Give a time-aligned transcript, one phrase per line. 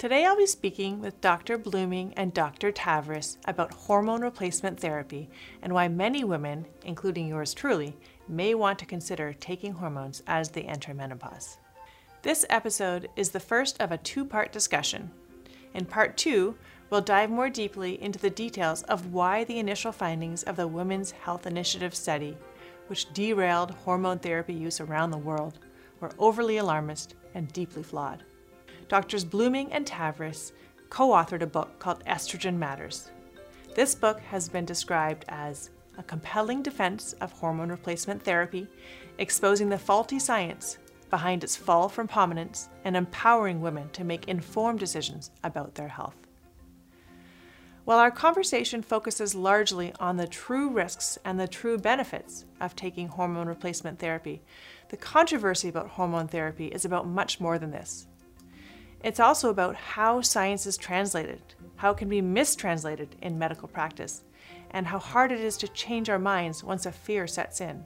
[0.00, 1.58] Today I'll be speaking with Dr.
[1.58, 2.72] Bluming and Dr.
[2.72, 5.28] Tavris about hormone replacement therapy
[5.60, 7.94] and why many women, including yours truly,
[8.26, 11.58] may want to consider taking hormones as they enter menopause.
[12.22, 15.10] This episode is the first of a two part discussion.
[15.74, 16.56] In part two,
[16.88, 21.10] we'll dive more deeply into the details of why the initial findings of the Women's
[21.10, 22.38] Health Initiative study,
[22.86, 25.58] which derailed hormone therapy use around the world,
[26.00, 28.24] were overly alarmist and deeply flawed.
[28.90, 30.50] Doctors Bluming and Tavris
[30.88, 33.12] co authored a book called Estrogen Matters.
[33.76, 38.66] This book has been described as a compelling defense of hormone replacement therapy,
[39.18, 44.80] exposing the faulty science behind its fall from prominence and empowering women to make informed
[44.80, 46.16] decisions about their health.
[47.84, 53.06] While our conversation focuses largely on the true risks and the true benefits of taking
[53.06, 54.42] hormone replacement therapy,
[54.88, 58.08] the controversy about hormone therapy is about much more than this.
[59.02, 61.40] It's also about how science is translated,
[61.76, 64.22] how it can be mistranslated in medical practice,
[64.72, 67.84] and how hard it is to change our minds once a fear sets in.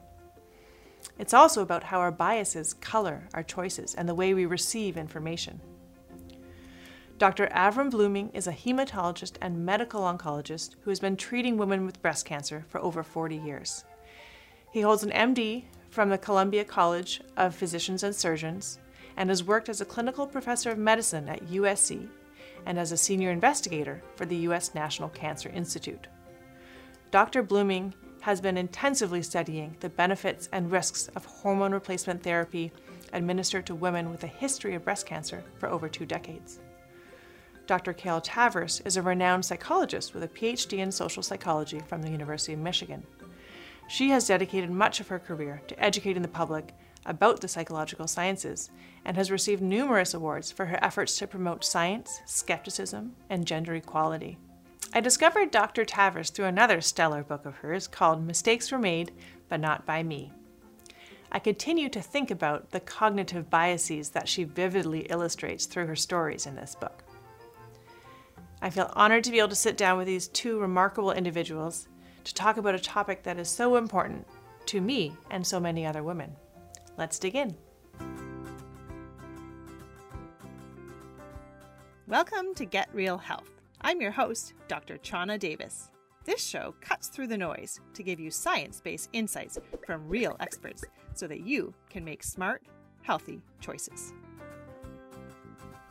[1.19, 5.61] It's also about how our biases color our choices and the way we receive information.
[7.17, 7.47] Dr.
[7.55, 12.27] Avrum Bluming is a hematologist and medical oncologist who has been treating women with breast
[12.27, 13.85] cancer for over 40 years.
[14.73, 18.81] He holds an MD from the Columbia College of Physicians and Surgeons
[19.17, 22.09] and has worked as a clinical professor of medicine at USC
[22.67, 24.75] and as a senior investigator for the U.S.
[24.75, 26.07] National Cancer Institute.
[27.11, 27.43] Dr.
[27.43, 32.73] Bluming has been intensively studying the benefits and risks of hormone replacement therapy
[33.13, 36.61] administered to women with a history of breast cancer for over two decades.
[37.67, 37.93] Dr.
[37.93, 42.53] Carol Tavris is a renowned psychologist with a PhD in social psychology from the University
[42.53, 43.07] of Michigan.
[43.89, 46.75] She has dedicated much of her career to educating the public
[47.07, 48.71] about the psychological sciences
[49.05, 54.39] and has received numerous awards for her efforts to promote science, skepticism, and gender equality.
[54.93, 55.85] I discovered Dr.
[55.85, 59.13] Tavris through another stellar book of hers called Mistakes Were Made,
[59.49, 60.33] but Not by Me.
[61.33, 66.47] I continue to think about the cognitive biases that she vividly illustrates through her stories
[66.47, 67.03] in this book.
[68.63, 71.89] I feel honored to be able to sit down with these two remarkable individuals
[72.23, 74.27] to talk about a topic that is so important
[74.67, 76.37] to me and so many other women.
[76.97, 77.57] Let's dig in.
[82.07, 83.51] Welcome to Get Real Health.
[83.81, 84.99] I'm your host, Dr.
[84.99, 85.91] Chana Davis.
[86.25, 90.85] This show cuts through the noise to give you science based insights from real experts
[91.15, 92.63] so that you can make smart,
[93.03, 94.13] healthy choices.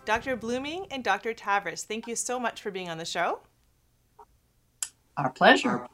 [0.05, 0.37] Dr.
[0.37, 1.33] Bluming and Dr.
[1.33, 3.41] Tavris, thank you so much for being on the show.
[5.17, 5.85] Our pleasure.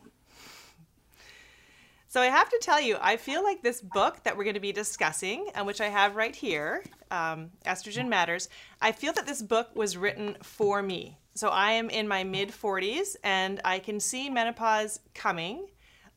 [2.10, 4.60] So I have to tell you, I feel like this book that we're going to
[4.60, 8.50] be discussing, and which I have right here, um, Estrogen Matters,
[8.82, 11.20] I feel that this book was written for me.
[11.36, 15.68] So I am in my mid 40s and I can see menopause coming.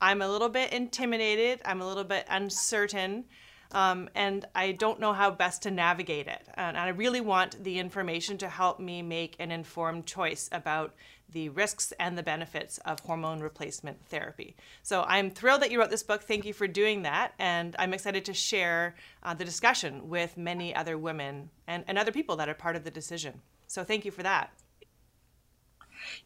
[0.00, 3.26] I'm a little bit intimidated, I'm a little bit uncertain.
[3.72, 6.46] Um, and I don't know how best to navigate it.
[6.54, 10.94] And I really want the information to help me make an informed choice about
[11.32, 14.54] the risks and the benefits of hormone replacement therapy.
[14.82, 16.22] So I'm thrilled that you wrote this book.
[16.22, 17.32] Thank you for doing that.
[17.38, 22.12] And I'm excited to share uh, the discussion with many other women and, and other
[22.12, 23.40] people that are part of the decision.
[23.66, 24.52] So thank you for that.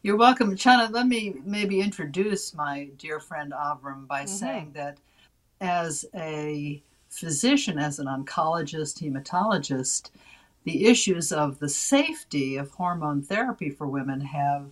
[0.01, 0.55] You're welcome.
[0.55, 4.27] Chana, let me maybe introduce my dear friend Avrum by mm-hmm.
[4.27, 4.97] saying that
[5.61, 10.09] as a physician, as an oncologist, hematologist,
[10.63, 14.65] the issues of the safety of hormone therapy for women have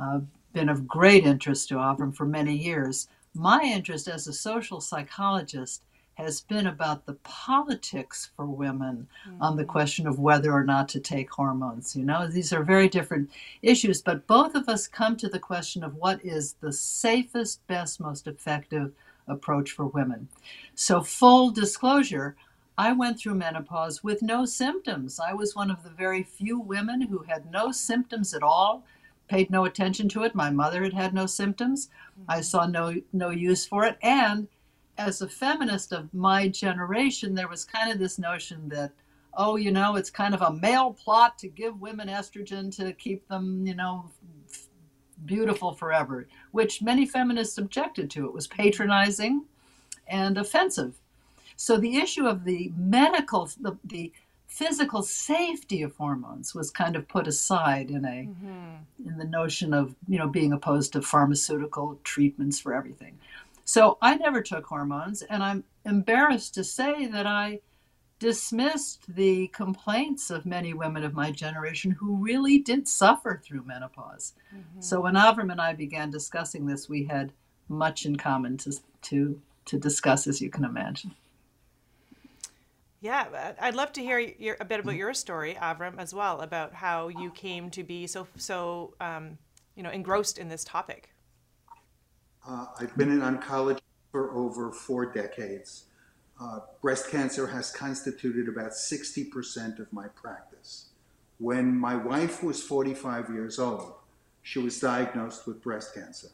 [0.00, 0.20] uh,
[0.52, 3.08] been of great interest to Avrum for many years.
[3.34, 5.82] My interest as a social psychologist
[6.14, 9.42] has been about the politics for women mm-hmm.
[9.42, 9.72] on the mm-hmm.
[9.72, 11.96] question of whether or not to take hormones.
[11.96, 13.30] You know, these are very different
[13.62, 18.00] issues, but both of us come to the question of what is the safest, best,
[18.00, 18.92] most effective
[19.26, 20.28] approach for women.
[20.74, 22.36] So, full disclosure,
[22.76, 25.18] I went through menopause with no symptoms.
[25.18, 28.84] I was one of the very few women who had no symptoms at all
[29.28, 30.34] paid no attention to it.
[30.34, 31.90] My mother had had no symptoms.
[32.28, 32.42] I mm-hmm.
[32.42, 33.98] saw no no use for it.
[34.02, 34.48] And
[34.98, 38.92] as a feminist of my generation, there was kind of this notion that,
[39.36, 43.26] oh, you know, it's kind of a male plot to give women estrogen to keep
[43.28, 44.10] them, you know,
[45.26, 48.26] beautiful forever, which many feminists objected to.
[48.26, 49.44] It was patronizing
[50.06, 50.94] and offensive.
[51.56, 54.12] So the issue of the medical, the, the
[54.54, 59.08] physical safety of hormones was kind of put aside in a mm-hmm.
[59.08, 63.18] in the notion of you know being opposed to pharmaceutical treatments for everything
[63.64, 67.58] so i never took hormones and i'm embarrassed to say that i
[68.20, 74.32] dismissed the complaints of many women of my generation who really did suffer through menopause.
[74.54, 74.80] Mm-hmm.
[74.80, 77.32] So when Avrum and I began discussing this, we had
[77.68, 78.72] much in common to,
[79.02, 81.14] to, to discuss, as you can imagine.
[83.04, 86.72] Yeah, I'd love to hear your, a bit about your story, Avrum, as well, about
[86.72, 89.36] how you came to be so so um,
[89.76, 91.10] you know engrossed in this topic.
[92.48, 95.84] Uh, I've been in oncology for over four decades.
[96.40, 100.86] Uh, breast cancer has constituted about 60% of my practice.
[101.36, 103.96] When my wife was 45 years old,
[104.42, 106.28] she was diagnosed with breast cancer.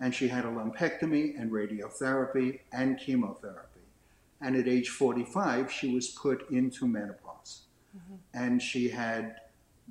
[0.00, 3.71] And she had a lumpectomy and radiotherapy and chemotherapy.
[4.42, 7.62] And at age 45, she was put into menopause.
[7.96, 8.14] Mm-hmm.
[8.34, 9.36] And she had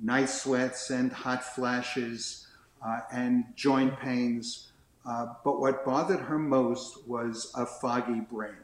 [0.02, 2.46] night sweats and hot flashes
[2.84, 4.72] uh, and joint pains.
[5.06, 8.54] Uh, but what bothered her most was a foggy brain.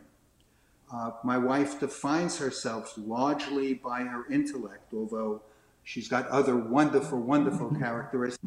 [0.93, 5.43] Uh, my wife defines herself largely by her intellect, although
[5.85, 8.43] she's got other wonderful, wonderful characteristics.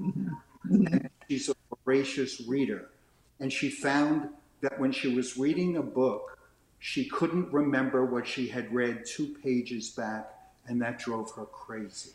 [1.30, 2.90] she's a voracious reader.
[3.40, 4.30] And she found
[4.62, 6.38] that when she was reading a book,
[6.81, 10.33] she couldn't remember what she had read two pages back,
[10.66, 12.10] and that drove her crazy.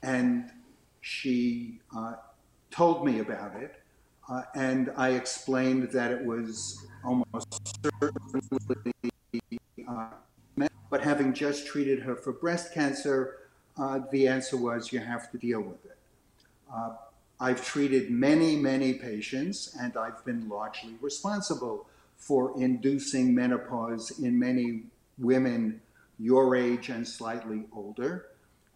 [0.00, 0.48] And
[1.00, 2.14] she uh,
[2.70, 3.82] told me about it,
[4.28, 9.42] uh, and I explained that it was almost certainly
[9.88, 10.06] uh,
[10.88, 13.38] but having just treated her for breast cancer,
[13.76, 15.98] uh, the answer was you have to deal with it.
[16.72, 16.90] Uh,
[17.40, 21.88] I've treated many, many patients, and I've been largely responsible
[22.22, 24.82] for inducing menopause in many
[25.18, 25.80] women
[26.20, 28.26] your age and slightly older.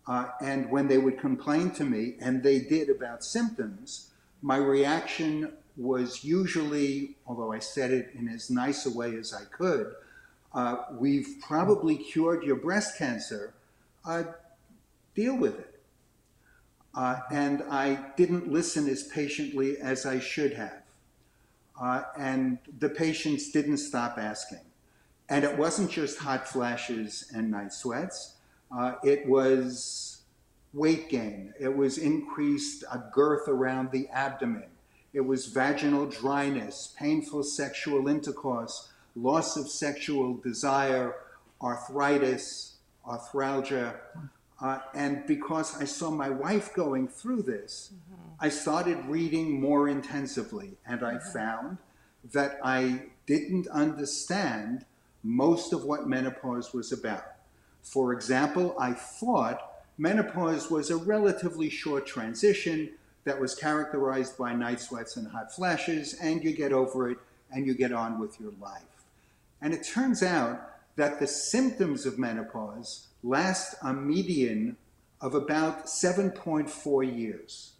[0.08, 4.10] Uh, and when they would complain to me, and they did about symptoms,
[4.42, 9.44] my reaction was usually, although I said it in as nice a way as I
[9.44, 9.94] could,
[10.52, 13.54] uh, we've probably cured your breast cancer.
[14.04, 14.24] Uh,
[15.14, 15.80] deal with it.
[16.96, 20.82] Uh, and I didn't listen as patiently as I should have.
[21.80, 24.60] Uh, and the patients didn't stop asking.
[25.28, 28.36] And it wasn't just hot flashes and night sweats.
[28.76, 30.22] Uh, it was
[30.72, 31.52] weight gain.
[31.58, 34.68] It was increased uh, girth around the abdomen.
[35.12, 41.14] It was vaginal dryness, painful sexual intercourse, loss of sexual desire,
[41.62, 42.74] arthritis,
[43.06, 43.94] arthralgia.
[44.60, 48.30] Uh, and because I saw my wife going through this, mm-hmm.
[48.40, 51.32] I started reading more intensively, and I mm-hmm.
[51.32, 51.78] found
[52.32, 54.84] that I didn't understand
[55.22, 57.24] most of what menopause was about.
[57.82, 62.90] For example, I thought menopause was a relatively short transition
[63.24, 67.18] that was characterized by night sweats and hot flashes, and you get over it
[67.50, 68.82] and you get on with your life.
[69.60, 74.76] And it turns out that the symptoms of menopause last a median
[75.20, 77.72] of about 7.4 years.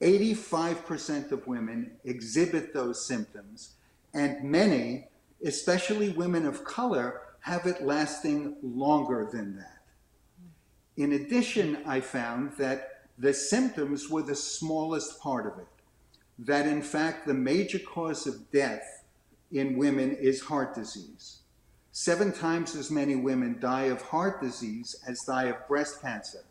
[0.00, 3.74] 85% of women exhibit those symptoms,
[4.12, 5.06] and many,
[5.44, 9.82] especially women of color, have it lasting longer than that.
[10.96, 15.68] In addition, I found that the symptoms were the smallest part of it,
[16.40, 19.04] that in fact the major cause of death
[19.52, 21.41] in women is heart disease.
[21.94, 26.42] Seven times as many women die of heart disease as die of breast cancer.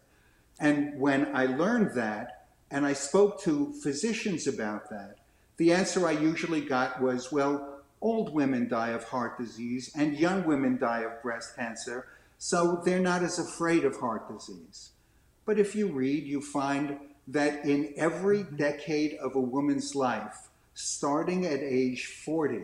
[0.59, 5.15] And when I learned that, and I spoke to physicians about that,
[5.57, 10.43] the answer I usually got was, well, old women die of heart disease and young
[10.45, 14.91] women die of breast cancer, so they're not as afraid of heart disease.
[15.45, 18.57] But if you read, you find that in every mm-hmm.
[18.57, 22.61] decade of a woman's life, starting at age 40,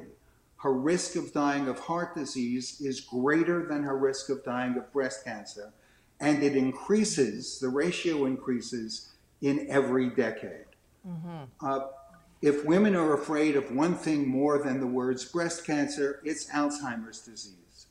[0.58, 4.92] her risk of dying of heart disease is greater than her risk of dying of
[4.92, 5.72] breast cancer.
[6.20, 10.66] And it increases, the ratio increases in every decade.
[11.08, 11.44] Mm-hmm.
[11.62, 11.88] Uh,
[12.42, 17.22] if women are afraid of one thing more than the words breast cancer, it's Alzheimer's
[17.22, 17.88] disease.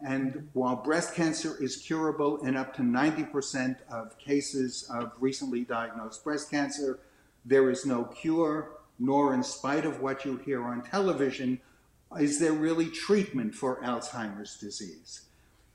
[0.00, 6.22] And while breast cancer is curable in up to 90% of cases of recently diagnosed
[6.22, 7.00] breast cancer,
[7.44, 11.60] there is no cure, nor, in spite of what you hear on television,
[12.16, 15.22] is there really treatment for Alzheimer's disease?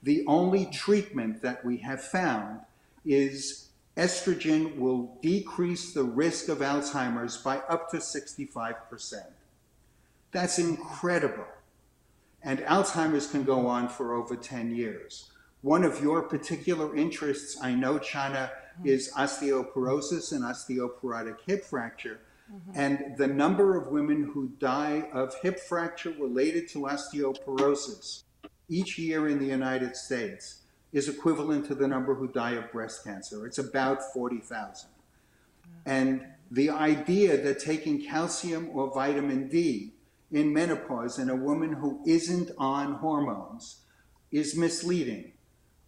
[0.01, 2.61] The only treatment that we have found
[3.05, 9.13] is estrogen will decrease the risk of Alzheimer's by up to 65%.
[10.31, 11.45] That's incredible.
[12.41, 15.29] And Alzheimer's can go on for over 10 years.
[15.61, 18.87] One of your particular interests, I know, Chana, mm-hmm.
[18.87, 22.19] is osteoporosis and osteoporotic hip fracture.
[22.51, 22.71] Mm-hmm.
[22.75, 28.23] And the number of women who die of hip fracture related to osteoporosis
[28.69, 33.03] each year in the United States is equivalent to the number who die of breast
[33.03, 33.45] cancer.
[33.45, 34.89] It's about 40,000.
[35.85, 39.93] And the idea that taking calcium or vitamin D
[40.31, 43.81] in menopause in a woman who isn't on hormones
[44.31, 45.33] is misleading.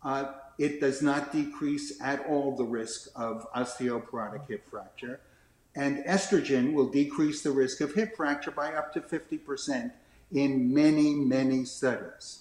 [0.04, 5.20] Uh, it does not decrease at all the risk of osteoporotic hip fracture.
[5.76, 9.92] And estrogen will decrease the risk of hip fracture by up to 50%
[10.32, 12.40] in many, many studies.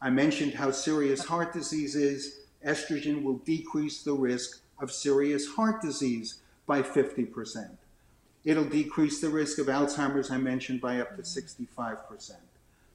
[0.00, 2.40] I mentioned how serious heart disease is.
[2.64, 7.70] Estrogen will decrease the risk of serious heart disease by 50%.
[8.44, 11.66] It'll decrease the risk of Alzheimer's, I mentioned, by up to 65%.
[12.08, 12.40] percent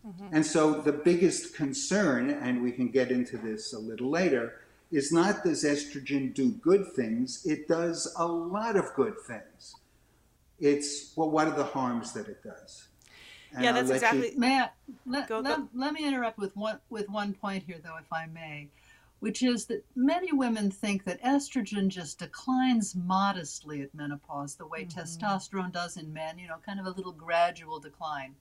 [0.06, 4.10] mm hmm And so the biggest concern, and we can get into this a little
[4.10, 4.63] later,
[4.94, 9.76] is not does estrogen do good things, it does a lot of good things.
[10.60, 12.88] It's, well, what are the harms that it does?
[13.54, 14.34] And yeah, that's exactly.
[14.34, 14.40] You...
[14.40, 14.76] Matt,
[15.08, 15.68] let, go, let, go.
[15.74, 18.70] let me interrupt with one with one point here, though, if I may,
[19.24, 24.84] which is that many women think that estrogen just declines modestly at menopause, the way
[24.84, 25.00] mm-hmm.
[25.00, 26.38] testosterone does in men.
[26.38, 28.36] You know, kind of a little gradual decline,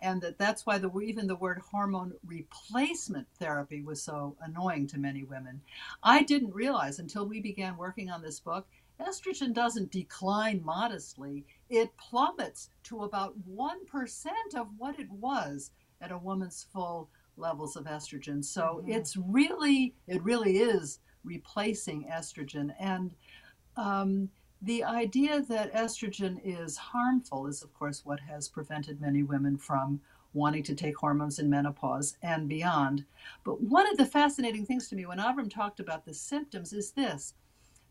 [0.00, 4.98] and that that's why the even the word hormone replacement therapy was so annoying to
[4.98, 5.60] many women.
[6.02, 8.66] I didn't realize until we began working on this book
[8.98, 16.18] estrogen doesn't decline modestly, it plummets to about 1% of what it was at a
[16.18, 18.44] woman's full levels of estrogen.
[18.44, 18.92] So mm-hmm.
[18.92, 22.74] it's really, it really is replacing estrogen.
[22.78, 23.14] And
[23.76, 24.28] um,
[24.60, 30.00] the idea that estrogen is harmful is, of course, what has prevented many women from
[30.34, 33.04] wanting to take hormones in menopause and beyond.
[33.44, 36.92] But one of the fascinating things to me when Avrum talked about the symptoms is
[36.92, 37.34] this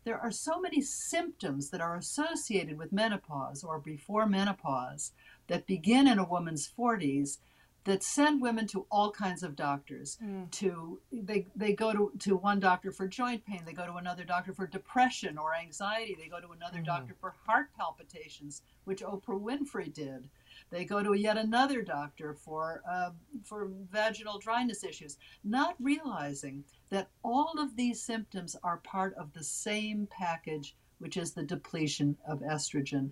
[0.04, 5.12] there are so many symptoms that are associated with menopause or before menopause
[5.46, 7.38] that begin in a woman's 40s
[7.84, 10.50] that send women to all kinds of doctors mm.
[10.50, 14.24] to they, they go to, to one doctor for joint pain they go to another
[14.24, 16.86] doctor for depression or anxiety they go to another mm.
[16.86, 20.28] doctor for heart palpitations which oprah winfrey did
[20.70, 23.10] they go to yet another doctor for uh,
[23.44, 29.44] for vaginal dryness issues not realizing that all of these symptoms are part of the
[29.44, 33.10] same package which is the depletion of estrogen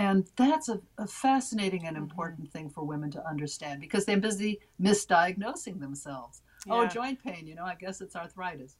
[0.00, 2.58] and that's a, a fascinating and important mm-hmm.
[2.58, 6.40] thing for women to understand because they're busy misdiagnosing themselves.
[6.70, 6.86] Oh, yeah.
[6.86, 8.76] Oh, joint pain, you know, I guess it's arthritis.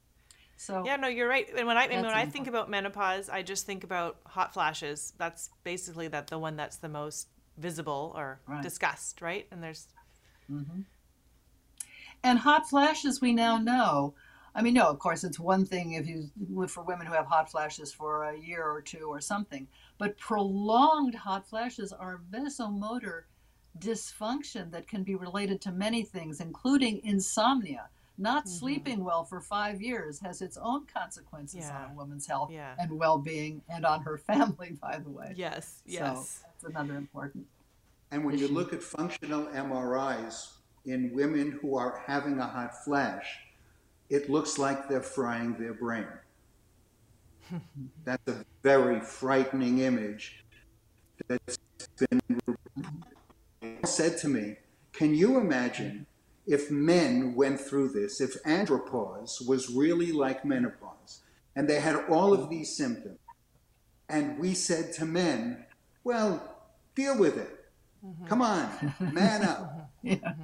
[0.56, 1.46] So Yeah, no, you're right.
[1.54, 5.12] And when I and when I think about menopause, I just think about hot flashes.
[5.18, 8.62] That's basically that the one that's the most visible or right.
[8.62, 9.46] discussed, right?
[9.50, 9.88] And there's
[10.50, 10.80] mm-hmm.
[12.24, 14.14] And hot flashes we now know
[14.54, 16.28] I mean, no, of course, it's one thing if you
[16.66, 19.68] for women who have hot flashes for a year or two or something,
[20.00, 23.24] but prolonged hot flashes are vasomotor
[23.78, 27.86] dysfunction that can be related to many things, including insomnia.
[28.16, 28.50] Not mm-hmm.
[28.50, 31.84] sleeping well for five years has its own consequences yeah.
[31.84, 32.74] on a woman's health yeah.
[32.78, 35.34] and well being and on her family, by the way.
[35.36, 36.00] Yes, yes.
[36.00, 37.46] So that's another important.
[38.10, 38.46] And when issue.
[38.46, 40.52] you look at functional MRIs
[40.86, 43.38] in women who are having a hot flash,
[44.08, 46.08] it looks like they're frying their brain.
[48.04, 50.44] That's a very frightening image
[51.28, 51.58] that's
[51.98, 52.20] been
[53.84, 54.56] said to me.
[54.92, 56.06] Can you imagine
[56.46, 61.22] if men went through this, if andropause was really like menopause,
[61.54, 63.18] and they had all of these symptoms,
[64.08, 65.64] and we said to men,
[66.02, 66.56] well,
[66.94, 67.70] deal with it.
[68.04, 68.26] Mm-hmm.
[68.26, 69.90] Come on, man up.
[70.02, 70.34] yeah.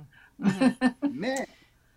[1.02, 1.46] Men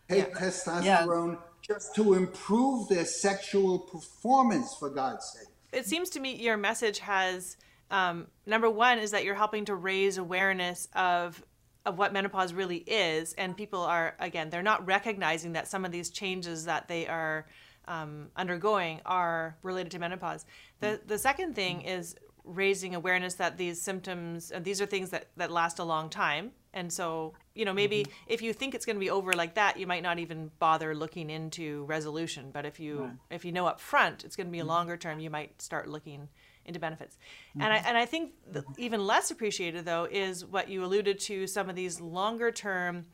[0.08, 0.40] take yeah.
[0.40, 1.34] testosterone.
[1.34, 5.48] Yeah just to improve their sexual performance, for God's sake.
[5.72, 7.58] It seems to me your message has
[7.92, 11.44] um, number one is that you're helping to raise awareness of
[11.86, 15.92] of what menopause really is, and people are again they're not recognizing that some of
[15.92, 17.48] these changes that they are
[17.88, 20.46] um, undergoing are related to menopause.
[20.80, 25.28] The the second thing is raising awareness that these symptoms uh, these are things that
[25.38, 28.12] that last a long time and so you know maybe mm-hmm.
[28.28, 30.96] if you think it's going to be over like that you might not even bother
[30.96, 33.12] looking into resolution but if you right.
[33.30, 34.70] if you know up front it's going to be a mm-hmm.
[34.70, 36.30] longer term you might start looking
[36.66, 37.18] into benefits
[37.50, 37.62] mm-hmm.
[37.62, 38.32] and i and i think
[38.78, 43.06] even less appreciated though is what you alluded to some of these longer term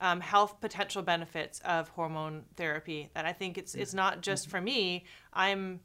[0.00, 4.56] um, health potential benefits of hormone therapy that i think it's it's not just mm-hmm.
[4.56, 5.80] for me i'm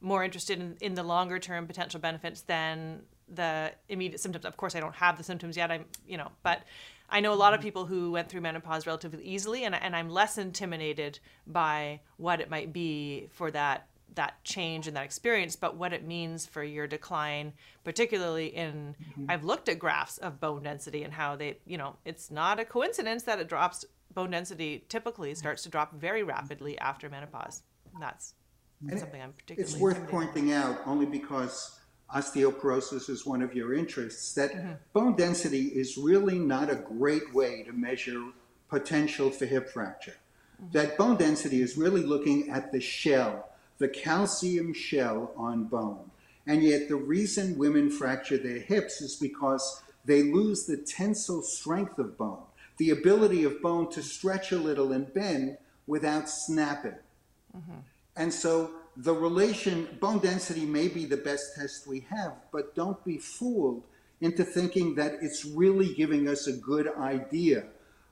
[0.00, 3.02] more interested in, in the longer term potential benefits than
[3.34, 4.44] the immediate symptoms.
[4.44, 5.70] Of course, I don't have the symptoms yet.
[5.70, 6.62] I'm, you know, but
[7.10, 10.10] I know a lot of people who went through menopause relatively easily, and, and I'm
[10.10, 15.76] less intimidated by what it might be for that that change and that experience, but
[15.76, 17.52] what it means for your decline,
[17.84, 19.26] particularly in mm-hmm.
[19.28, 22.64] I've looked at graphs of bone density and how they, you know, it's not a
[22.64, 23.84] coincidence that it drops
[24.14, 27.62] bone density typically starts to drop very rapidly after menopause.
[28.00, 28.34] That's
[28.88, 29.72] And something I'm particularly.
[29.72, 31.77] It's worth pointing out, only because
[32.14, 34.72] osteoporosis is one of your interests, that Mm-hmm.
[34.92, 38.22] bone density is really not a great way to measure
[38.68, 40.16] potential for hip fracture.
[40.62, 40.72] Mm-hmm.
[40.72, 46.10] That bone density is really looking at the shell, the calcium shell on bone.
[46.46, 51.98] And yet, the reason women fracture their hips is because they lose the tensile strength
[51.98, 52.42] of bone,
[52.78, 56.96] the ability of bone to stretch a little and bend without snapping.
[58.16, 63.02] And so the relation, bone density may be the best test we have, but don't
[63.04, 63.84] be fooled
[64.20, 67.64] into thinking that it's really giving us a good idea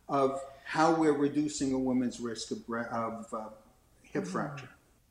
[0.08, 3.48] of how we're reducing a woman's risk of, of uh,
[4.02, 4.32] hip mm-hmm.
[4.32, 4.68] fracture.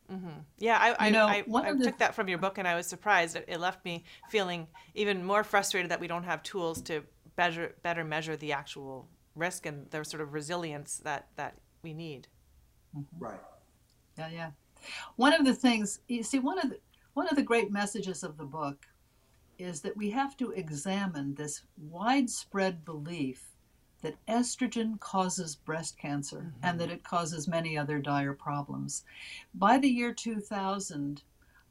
[0.10, 0.39] Mm-hmm.
[0.60, 2.75] Yeah, I, I, know, I, one I the- took that from your book and I
[2.75, 3.36] was surprised.
[3.36, 7.03] It, it left me feeling even more frustrated that we don't have tools to
[7.36, 12.29] better, better measure the actual risk and the sort of resilience that, that we need.
[12.96, 13.25] Mm-hmm.
[13.25, 13.41] Right.
[14.17, 14.50] Yeah, yeah.
[15.15, 16.79] One of the things you see, one of the
[17.13, 18.87] one of the great messages of the book
[19.57, 23.55] is that we have to examine this widespread belief
[24.01, 29.03] that estrogen causes breast cancer and that it causes many other dire problems.
[29.53, 31.23] By the year 2000,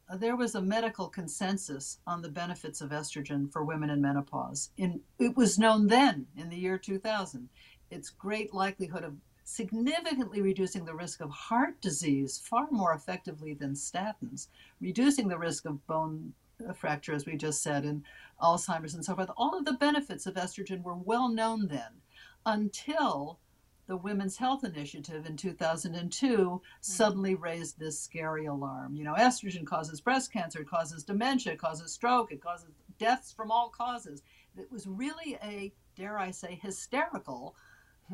[0.08, 4.70] uh, there was a medical consensus on the benefits of estrogen for women in menopause.
[4.76, 7.48] In, it was known then, in the year 2000,
[7.90, 13.74] its great likelihood of significantly reducing the risk of heart disease far more effectively than
[13.74, 14.48] statins,
[14.80, 16.32] reducing the risk of bone
[16.74, 18.02] fracture, as we just said, and
[18.40, 19.30] Alzheimer's and so forth.
[19.36, 22.00] All of the benefits of estrogen were well known then
[22.46, 23.38] until
[23.86, 26.56] the Women's Health Initiative in 2002 hmm.
[26.80, 28.94] suddenly raised this scary alarm.
[28.94, 33.32] You know, estrogen causes breast cancer, it causes dementia, it causes stroke, it causes deaths
[33.32, 34.22] from all causes.
[34.56, 37.56] It was really a, dare I say, hysterical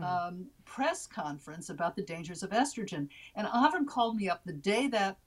[0.03, 3.09] um, press conference about the dangers of estrogen.
[3.35, 5.19] And Avram called me up the day that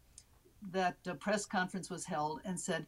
[0.71, 2.85] that uh, press conference was held and said,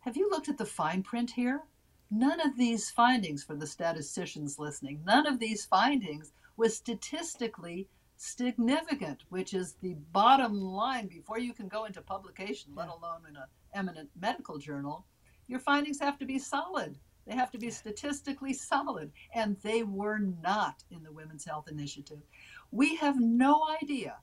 [0.00, 1.62] "Have you looked at the fine print here?
[2.10, 5.02] None of these findings for the statisticians listening.
[5.04, 11.68] None of these findings was statistically significant, which is the bottom line before you can
[11.68, 15.04] go into publication, let alone in an eminent medical journal.
[15.48, 16.98] Your findings have to be solid.
[17.26, 22.22] They have to be statistically solid, and they were not in the Women's Health Initiative.
[22.70, 24.16] We have no idea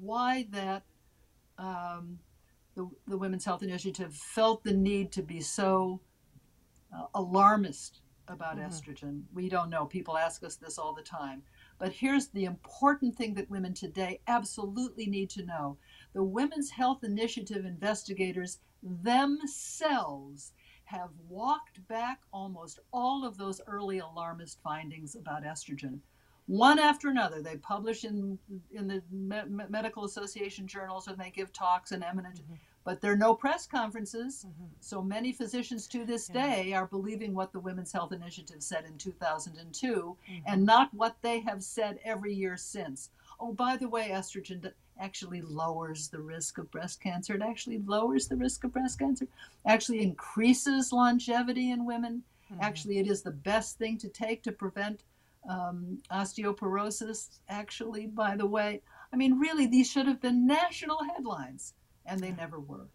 [0.00, 0.82] why that
[1.56, 2.18] um,
[2.74, 6.00] the, the Women's Health Initiative felt the need to be so
[6.94, 9.22] uh, alarmist about estrogen.
[9.32, 9.86] We don't know.
[9.86, 11.42] People ask us this all the time.
[11.78, 15.78] But here's the important thing that women today absolutely need to know
[16.12, 20.52] the Women's Health Initiative investigators themselves
[20.88, 25.98] have walked back almost all of those early alarmist findings about estrogen.
[26.46, 28.38] One after another, they publish in
[28.72, 32.54] in the me- me- medical association journals and they give talks and eminent, mm-hmm.
[32.84, 34.46] but there are no press conferences.
[34.48, 34.64] Mm-hmm.
[34.80, 38.96] So many physicians to this day are believing what the Women's Health Initiative said in
[38.96, 40.38] 2002 mm-hmm.
[40.46, 43.10] and not what they have said every year since.
[43.40, 47.34] Oh, by the way, estrogen actually lowers the risk of breast cancer.
[47.34, 49.28] It actually lowers the risk of breast cancer,
[49.64, 52.24] actually increases longevity in women.
[52.60, 55.04] Actually, it is the best thing to take to prevent
[55.48, 58.80] um, osteoporosis, actually, by the way.
[59.12, 61.74] I mean, really, these should have been national headlines,
[62.06, 62.88] and they never were.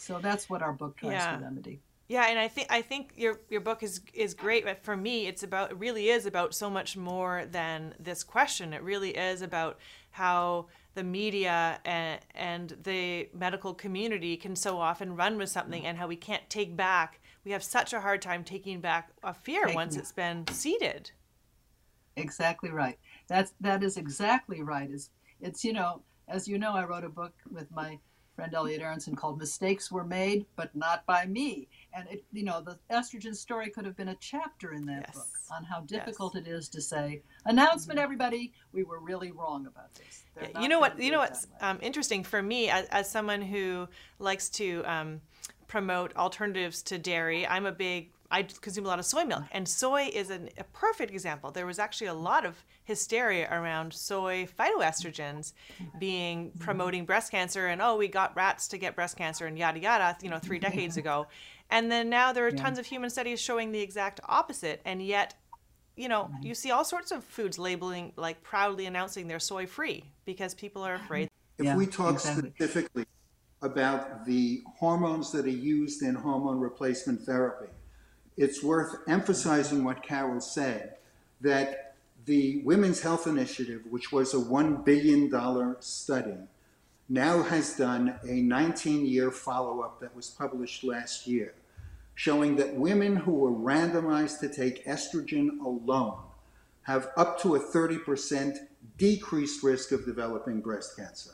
[0.00, 1.36] So that's what our book tries Yeah.
[1.36, 1.80] to remedy.
[2.12, 5.26] Yeah, and I think I think your your book is is great, but for me,
[5.26, 8.74] it's about it really is about so much more than this question.
[8.74, 9.78] It really is about
[10.10, 15.96] how the media and and the medical community can so often run with something, and
[15.96, 17.18] how we can't take back.
[17.46, 20.00] We have such a hard time taking back a fear Taking once it.
[20.00, 21.12] it's been seeded.
[22.16, 22.98] Exactly right.
[23.26, 24.90] That's that is exactly right.
[24.90, 25.08] Is
[25.40, 27.98] it's you know as you know I wrote a book with my
[28.34, 32.60] friend Elliot Aronson called "Mistakes Were Made, but Not by Me," and it you know
[32.60, 35.14] the estrogen story could have been a chapter in that Yes.
[35.14, 39.92] book on how difficult it is to say announcement everybody we were really wrong about
[39.94, 40.24] this.
[40.40, 40.98] Yeah, you know what?
[40.98, 45.20] You know what's um, interesting for me as, as someone who likes to um,
[45.66, 47.46] promote alternatives to dairy.
[47.46, 50.64] I'm a big I consume a lot of soy milk, and soy is an, a
[50.64, 51.50] perfect example.
[51.50, 55.52] There was actually a lot of hysteria around soy phytoestrogens
[55.98, 59.78] being promoting breast cancer, and oh, we got rats to get breast cancer, and yada
[59.78, 60.16] yada.
[60.22, 61.26] You know, three decades ago,
[61.70, 65.34] and then now there are tons of human studies showing the exact opposite, and yet
[65.94, 70.04] you know, you see all sorts of foods labeling, like proudly announcing they're soy free
[70.24, 71.28] because people are afraid.
[71.58, 72.50] If Yeah, we talk exactly.
[72.56, 73.04] specifically
[73.60, 77.70] about the hormones that are used in hormone replacement therapy,
[78.36, 80.96] it's worth emphasizing what Carol said
[81.40, 86.36] that the Women's Health Initiative, which was a $1 billion study,
[87.08, 91.54] now has done a 19 year follow up that was published last year,
[92.14, 96.18] showing that women who were randomized to take estrogen alone
[96.82, 98.56] have up to a 30%
[98.98, 101.32] decreased risk of developing breast cancer.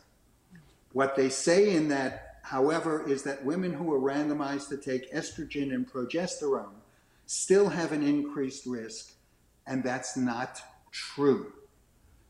[0.93, 5.75] What they say in that, however, is that women who are randomized to take estrogen
[5.75, 6.78] and progesterone
[7.29, 9.12] still have an increased risk,
[9.67, 11.53] and that's not true.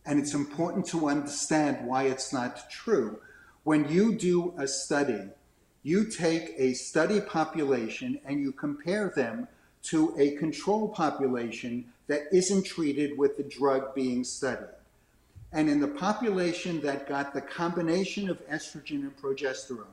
[0.05, 3.21] And it's important to understand why it's not true.
[3.63, 5.29] When you do a study,
[5.85, 9.47] you take a study population and you compare them
[9.85, 14.75] to a control population that isn't treated with the drug being studied.
[15.53, 19.87] And in the population that got the combination of estrogen and progesterone,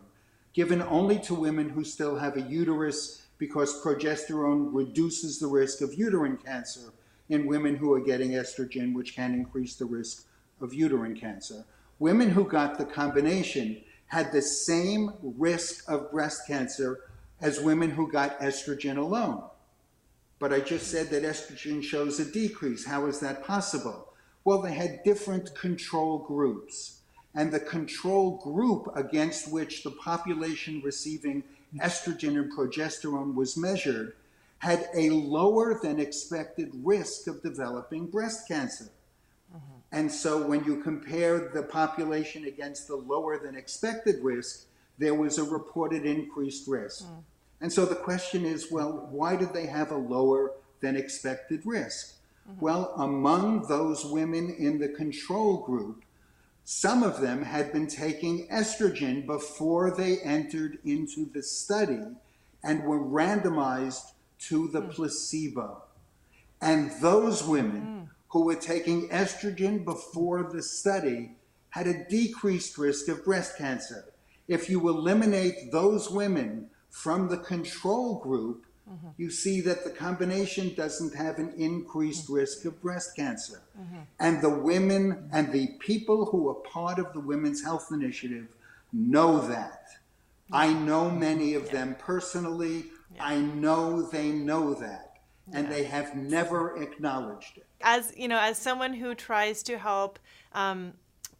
[0.54, 5.93] given only to women who still have a uterus because progesterone reduces the risk of
[5.93, 6.93] uterine cancer
[7.30, 10.26] in women who are getting estrogen, which can increase the risk
[10.62, 11.65] of uterine cancer.
[12.00, 17.00] Women who got the combination had the same risk of breast cancer
[17.41, 19.43] as women who got estrogen alone.
[20.39, 22.86] But I just said that estrogen shows a decrease.
[22.86, 24.13] How is that possible?
[24.43, 27.02] Well, they had different control groups.
[27.34, 31.43] And the control group against which the population receiving
[31.82, 34.14] estrogen and progesterone was measured
[34.60, 38.90] had a lower than expected risk of developing breast cancer.
[39.56, 39.74] Mm-hmm.
[39.92, 44.66] And so when you compare the population against the lower than expected risk,
[44.98, 47.04] there was a reported increased risk.
[47.06, 47.24] Mm.
[47.62, 52.16] And so the question is well, why did they have a lower than expected risk?
[52.50, 52.66] Mm-hmm.
[52.66, 56.05] Well, among those women in the control group,
[56.67, 62.01] some of them had been taking estrogen before they entered into the study
[62.63, 64.91] and were randomized to the mm.
[64.91, 65.84] placebo.
[66.60, 68.10] And those women mm.
[68.30, 71.36] who were taking estrogen before the study
[71.69, 74.06] had a decreased risk of breast cancer.
[74.47, 79.10] If you eliminate those women from the control group, mm-hmm.
[79.17, 82.36] you see that the combination doesn't have an increased mm-hmm.
[82.36, 83.62] risk of breast cancer.
[83.80, 84.00] Mm-hmm.
[84.19, 88.48] And the women and the people who are part of the Women's Health Initiative
[88.93, 89.88] know that.
[90.52, 91.71] I know many of yeah.
[91.71, 92.86] them personally.
[93.15, 93.26] Yeah.
[93.26, 95.02] I know they know that.
[95.54, 97.67] And they have never acknowledged it.
[97.82, 100.17] As you know, as someone who tries to help
[100.54, 100.93] um,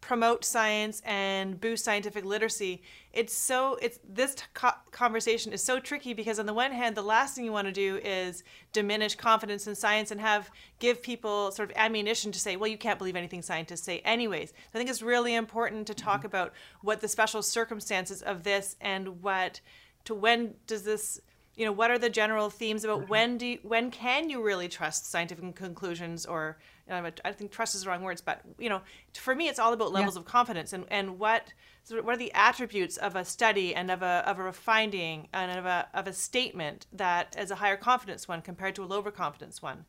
[0.06, 2.80] promote science and boost scientific literacy
[3.12, 7.02] it's so it's this co- conversation is so tricky because on the one hand the
[7.02, 11.50] last thing you want to do is diminish confidence in science and have give people
[11.50, 14.88] sort of ammunition to say well you can't believe anything scientists say anyways i think
[14.88, 16.26] it's really important to talk mm-hmm.
[16.26, 19.60] about what the special circumstances of this and what
[20.04, 21.20] to when does this
[21.56, 23.10] you know what are the general themes about mm-hmm.
[23.10, 27.50] when do you, when can you really trust scientific conclusions or you know, I think
[27.50, 28.80] trust is the wrong words, but you know,
[29.12, 30.20] for me, it's all about levels yeah.
[30.20, 31.52] of confidence and, and what
[31.90, 35.66] what are the attributes of a study and of a of a finding and of
[35.66, 39.60] a of a statement that is a higher confidence one compared to a lower confidence
[39.60, 39.84] one.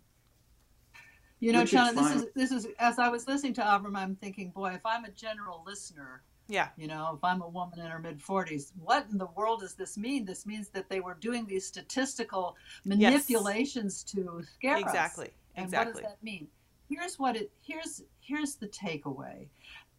[1.39, 4.49] You know, Chana, this is this is as I was listening to Avrum, I'm thinking,
[4.49, 6.69] boy, if I'm a general listener, yeah.
[6.77, 9.73] You know, if I'm a woman in her mid 40s, what in the world does
[9.73, 10.25] this mean?
[10.25, 12.55] This means that they were doing these statistical
[12.85, 14.13] manipulations yes.
[14.13, 14.97] to scare exactly.
[14.97, 15.05] us.
[15.05, 15.29] Exactly.
[15.55, 15.93] And exactly.
[15.93, 16.47] what does that mean?
[16.89, 19.47] Here's what it here's here's the takeaway.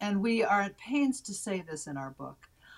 [0.01, 2.37] And we are at pains to say this in our book.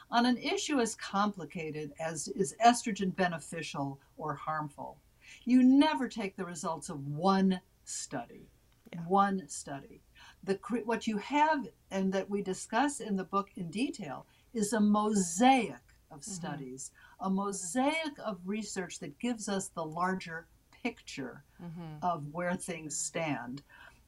[0.09, 4.97] On an issue as complicated as is estrogen beneficial or harmful,
[5.45, 8.49] you never take the results of one study.
[8.91, 8.99] Yeah.
[9.07, 10.01] One study
[10.43, 14.79] the what you have and that we discuss in the book in detail is a
[14.79, 15.75] mosaic
[16.11, 16.31] of mm-hmm.
[16.31, 20.47] studies, a mosaic of research that gives us the larger
[20.83, 22.03] picture mm-hmm.
[22.03, 23.61] of where things stand.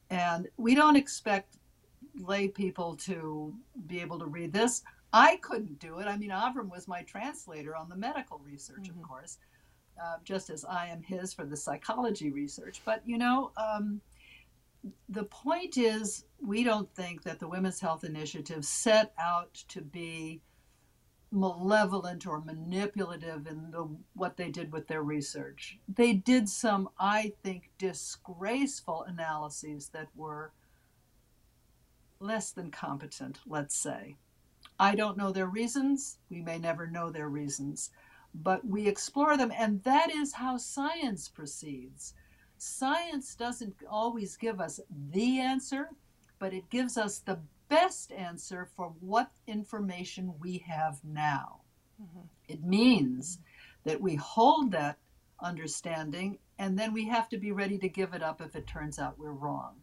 [0.10, 1.58] And we don't expect
[2.16, 3.54] lay people to
[3.88, 4.84] be able to read this.
[5.14, 6.08] I couldn't do it.
[6.08, 9.00] I mean, Avrum was my translator on the medical research, mm-hmm.
[9.00, 9.38] of course,
[10.04, 12.82] uh, just as I am his for the psychology research.
[12.84, 14.02] But, you know, um,
[15.10, 20.42] the point is, we don't think that the Women's Health Initiative set out to be
[21.32, 25.80] malevolent or manipulative in the, what they did with their research.
[25.88, 30.52] They did some, I think, disgraceful analyses that were
[32.20, 34.16] less than competent, let's say.
[34.80, 36.20] I don't know their reasons.
[36.30, 37.90] We may never know their reasons,
[38.34, 42.14] but we explore them, and that is how science proceeds
[42.64, 44.80] science doesn't always give us
[45.12, 45.90] the answer,
[46.40, 51.62] but it gives us the best answer for what information we have now.
[52.02, 52.26] Mm-hmm.
[52.48, 53.40] It means
[53.84, 54.98] that we hold that
[55.42, 59.00] understanding and then we have to be ready to give it up if it turns
[59.00, 59.76] out we're wrong.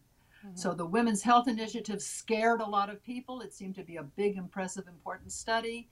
[0.45, 0.55] Mm-hmm.
[0.55, 3.41] So the Women's Health Initiative scared a lot of people.
[3.41, 5.89] It seemed to be a big, impressive, important study.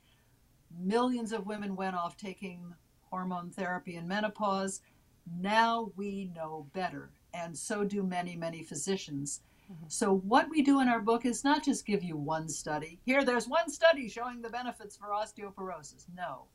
[0.79, 2.73] Millions of women went off taking
[3.09, 4.81] hormone therapy in menopause.
[5.37, 9.41] Now we know better, and so do many, many physicians.
[9.71, 9.85] Mm-hmm.
[9.87, 12.99] So, what we do in our book is not just give you one study.
[13.05, 16.05] Here, there's one study showing the benefits for osteoporosis.
[16.15, 16.45] No.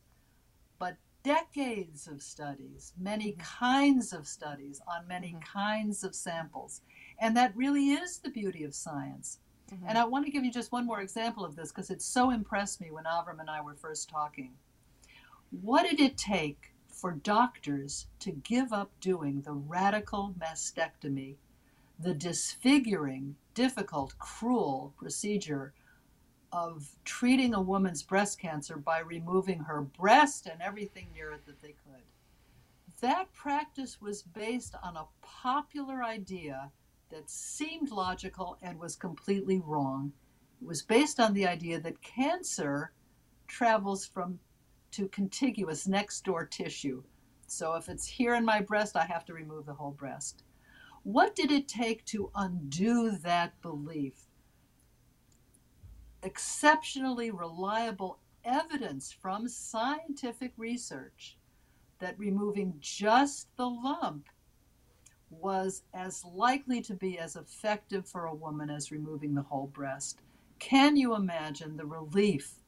[0.78, 3.40] But decades of studies, many mm-hmm.
[3.40, 5.58] kinds of studies on many mm-hmm.
[5.58, 6.80] kinds of samples.
[7.20, 9.38] And that really is the beauty of science.
[9.72, 9.86] Mm-hmm.
[9.88, 12.30] And I want to give you just one more example of this because it so
[12.30, 14.52] impressed me when Avrum and I were first talking.
[15.62, 21.36] What did it take for doctors to give up doing the radical mastectomy,
[21.98, 25.74] the disfiguring, difficult, cruel procedure
[26.52, 31.60] of treating a woman's breast cancer by removing her breast and everything near it that
[31.60, 32.02] they could?
[33.00, 36.70] That practice was based on a popular idea
[37.10, 40.12] that seemed logical and was completely wrong.
[40.62, 42.92] It was based on the idea that cancer
[43.46, 44.38] travels from
[44.94, 47.02] to contiguous next door tissue.
[47.46, 50.44] So if it's here in my breast, I have to remove the whole breast.
[51.02, 54.14] What did it take to undo that belief?
[56.22, 61.38] Exceptionally reliable evidence from scientific research
[61.98, 64.28] that removing just the lump
[65.28, 70.20] was as likely to be as effective for a woman as removing the whole breast.
[70.60, 72.60] Can you imagine the relief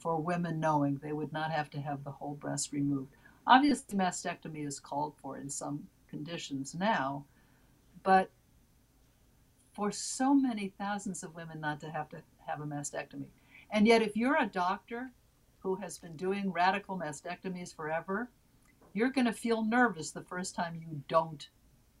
[0.00, 3.12] for women knowing they would not have to have the whole breast removed?
[3.46, 7.24] Obviously, mastectomy is called for in some conditions now,
[8.02, 8.30] but
[9.72, 13.28] for so many thousands of women not to have to have a mastectomy.
[13.70, 15.12] And yet, if you're a doctor
[15.60, 18.30] who has been doing radical mastectomies forever,
[18.92, 21.48] you're going to feel nervous the first time you don't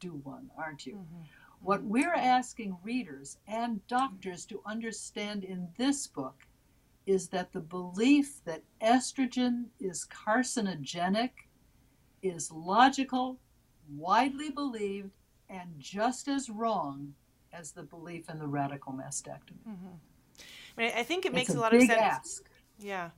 [0.00, 0.94] do one, aren't you?
[0.94, 1.22] Mm-hmm.
[1.62, 6.46] What we're asking readers and doctors to understand in this book
[7.06, 11.30] is that the belief that estrogen is carcinogenic
[12.22, 13.38] is logical,
[13.96, 15.10] widely believed,
[15.48, 17.14] and just as wrong
[17.52, 19.64] as the belief in the radical mastectomy.
[19.68, 19.96] Mm-hmm.
[20.78, 21.92] I, mean, I think it it's makes a, a lot of sense.
[21.92, 22.50] Ask.
[22.78, 23.10] Yeah.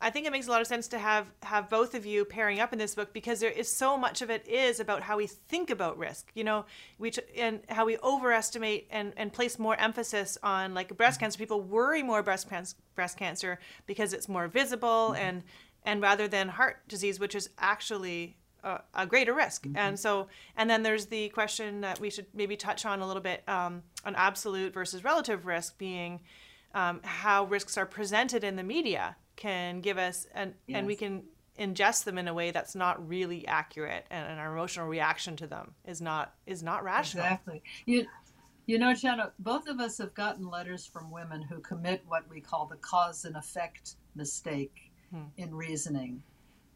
[0.00, 2.60] I think it makes a lot of sense to have have both of you pairing
[2.60, 5.26] up in this book because there is so much of it is about how we
[5.26, 6.66] think about risk, you know,
[6.98, 11.36] we and how we overestimate and and place more emphasis on like breast cancer.
[11.38, 15.22] People worry more breast cancer breast cancer because it's more visible mm-hmm.
[15.22, 15.42] and
[15.84, 19.64] and rather than heart disease, which is actually a, a greater risk.
[19.64, 19.76] Mm-hmm.
[19.76, 23.22] And so and then there's the question that we should maybe touch on a little
[23.22, 26.20] bit um, on absolute versus relative risk being
[26.72, 30.78] um, how risks are presented in the media can give us and yes.
[30.78, 31.22] and we can
[31.58, 35.46] ingest them in a way that's not really accurate and, and, our emotional reaction to
[35.46, 38.04] them is not is not rational exactly you
[38.66, 42.40] you know Chana, both of us have gotten letters from women who commit what we
[42.40, 45.22] call the cause and effect mistake hmm.
[45.36, 46.20] in reasoning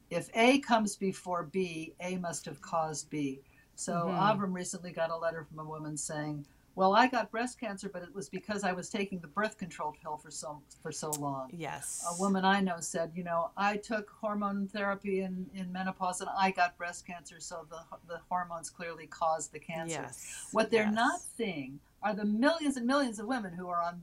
[0.09, 3.41] if a comes before b a must have caused b
[3.75, 4.19] so mm-hmm.
[4.19, 8.03] avrum recently got a letter from a woman saying well, I got breast cancer, but
[8.03, 11.51] it was because I was taking the birth control pill for so for so long.
[11.53, 12.05] Yes.
[12.11, 16.31] A woman I know said, you know, I took hormone therapy in, in menopause and
[16.37, 20.03] I got breast cancer, so the the hormones clearly caused the cancer.
[20.03, 20.49] Yes.
[20.53, 20.95] What they're yes.
[20.95, 24.01] not seeing are the millions and millions of women who are on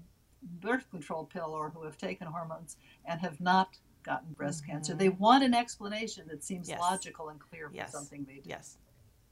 [0.62, 4.74] birth control pill or who have taken hormones and have not gotten breast mm-hmm.
[4.74, 4.94] cancer.
[4.94, 6.80] They want an explanation that seems yes.
[6.80, 8.48] logical and clear for something they did.
[8.48, 8.78] Yes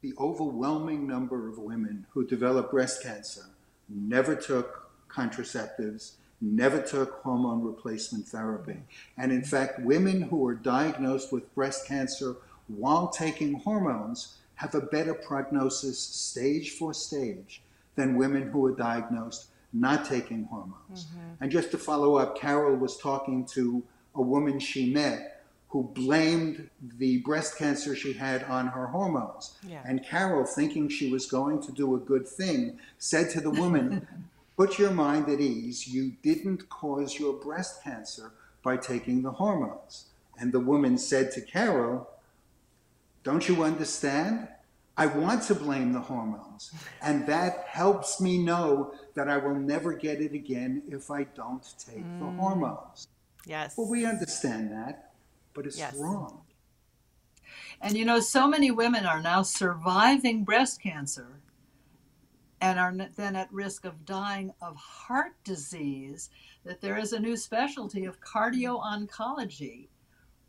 [0.01, 3.45] the overwhelming number of women who develop breast cancer
[3.89, 8.77] never took contraceptives, never took hormone replacement therapy.
[9.17, 12.35] And in fact, women who are diagnosed with breast cancer
[12.67, 17.61] while taking hormones have a better prognosis stage for stage
[17.95, 21.05] than women who are diagnosed not taking hormones.
[21.05, 21.43] Mm-hmm.
[21.43, 23.83] And just to follow up, Carol was talking to
[24.15, 25.36] a woman she met
[25.69, 29.57] who blamed the breast cancer she had on her hormones.
[29.67, 29.81] Yeah.
[29.85, 34.07] And Carol, thinking she was going to do a good thing, said to the woman,
[34.57, 35.87] Put your mind at ease.
[35.87, 38.31] You didn't cause your breast cancer
[38.63, 40.05] by taking the hormones.
[40.39, 42.09] And the woman said to Carol,
[43.23, 44.47] Don't you understand?
[44.97, 46.73] I want to blame the hormones.
[47.03, 51.63] And that helps me know that I will never get it again if I don't
[51.77, 52.19] take mm.
[52.19, 53.07] the hormones.
[53.45, 53.75] Yes.
[53.77, 55.06] Well, we understand that
[55.57, 55.95] but it's yes.
[55.97, 56.43] wrong.
[57.81, 61.41] And you know, so many women are now surviving breast cancer
[62.61, 66.29] and are then at risk of dying of heart disease
[66.63, 69.87] that there is a new specialty of cardio oncology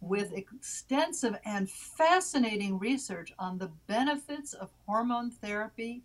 [0.00, 6.02] with extensive and fascinating research on the benefits of hormone therapy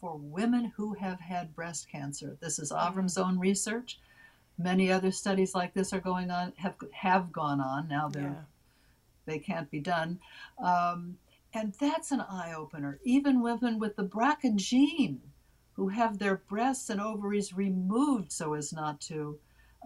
[0.00, 2.38] for women who have had breast cancer.
[2.40, 2.98] This is Mm-hmm.
[2.98, 4.00] Avrum's own research.
[4.58, 7.88] Many other studies like this are going on, have have gone on.
[7.88, 8.42] Now they're Yeah.
[9.26, 10.18] they can't be done.
[10.58, 11.18] Um,
[11.52, 12.98] and that's an eye opener.
[13.04, 15.20] Even women with the BRCA gene
[15.72, 19.38] who have their breasts and ovaries removed so as not to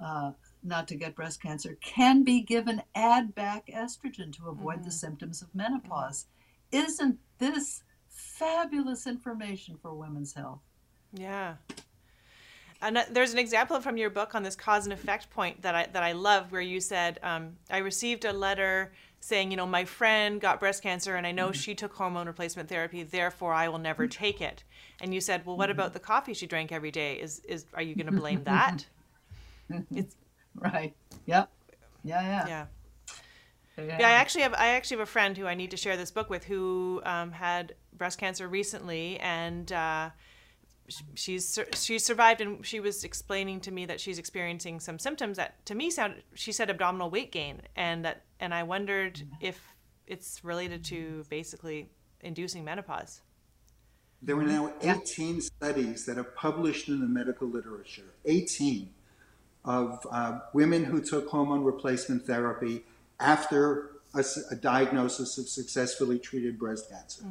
[0.03, 4.91] uh, not to get breast cancer can be given add back estrogen to avoid the
[4.91, 6.27] symptoms of menopause.
[6.71, 10.61] Isn't this fabulous information for women's health?
[11.13, 11.57] Yeah.
[12.83, 15.87] And there's an example from your book on this cause and effect point that I
[15.93, 19.85] that I love, where you said, um, "I received a letter saying, you know, my
[19.85, 23.79] friend got breast cancer, and I know she took hormone replacement therapy, therefore I will
[23.79, 24.65] never take it."
[25.01, 27.21] And you said, "Well, what about the coffee she drank every day?
[27.21, 28.87] Is is are you going to blame that?"
[29.91, 30.17] it's
[30.55, 30.95] Right.
[31.27, 31.49] Yep.
[32.05, 32.47] Yeah, yeah.
[32.47, 32.67] yeah.
[33.79, 33.99] Yeah.
[33.99, 36.11] Yeah, I actually have I actually have a friend who I need to share this
[36.11, 40.11] book with who um, had breast cancer recently, and uh,
[41.15, 45.37] she's sur- she's survived, and she was explaining to me that she's experiencing some symptoms
[45.37, 49.61] that to me sounded she said abdominal weight gain, and that and I wondered if
[50.07, 53.21] it's related to basically inducing menopause.
[54.23, 58.91] There are now 18 studies that are published in the medical literature, 18
[59.65, 62.85] of uh, women who took hormone replacement therapy
[63.19, 67.23] after a diagnosis of successfully treated breast cancer.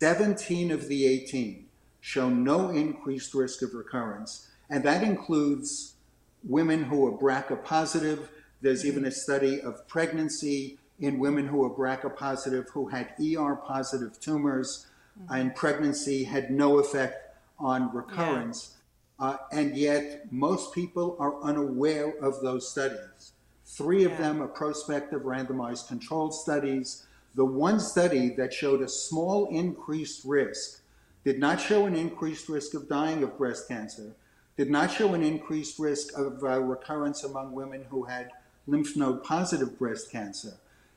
[0.00, 1.66] 17 of the 18
[2.02, 5.94] show no increased risk of recurrence, and that includes
[6.42, 8.28] women who are BRCA positive.
[8.60, 13.54] There's even a study of pregnancy in women who are BRCA positive who had ER
[13.54, 14.88] positive tumors,
[15.30, 18.76] and pregnancy had no effect on recurrence.
[19.20, 23.32] Uh, and yet, most people are unaware of those studies.
[23.64, 27.06] Three of them are prospective randomized controlled studies.
[27.36, 30.81] The one study that showed a small increased risk
[31.24, 34.12] did not show an increased risk of dying of breast cancer,
[34.56, 38.30] did not show an increased risk of uh, recurrence among women who had
[38.66, 40.54] lymph node positive breast cancer.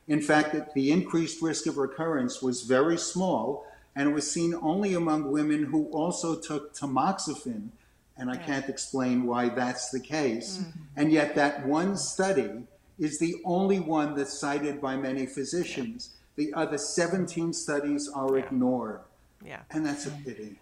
[0.07, 4.53] In fact, it- the increased risk of recurrence was very small, and it was seen
[4.61, 7.69] only among women who also took tamoxifen,
[8.17, 10.61] and I can't explain why that's the case.
[10.95, 12.63] And yet, that one study
[12.99, 16.11] is the only one that's cited by many physicians.
[16.35, 18.99] The other 17 studies are ignored,
[19.45, 19.61] Yeah.
[19.71, 20.59] and that's a pity.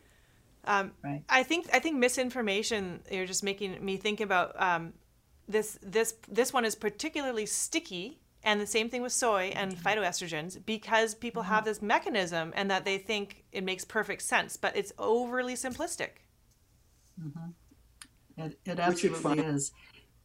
[0.66, 1.24] Um, Right.
[1.30, 3.02] I think I think misinformation.
[3.12, 4.94] You're just making me think about um,
[5.48, 5.78] this.
[5.82, 11.16] This this one is particularly sticky, and the same thing with soy and phytoestrogens because
[11.16, 15.56] people have this mechanism and that they think it makes perfect sense, but it's overly
[15.56, 16.10] simplistic.
[18.38, 19.72] It, it absolutely Feynman is.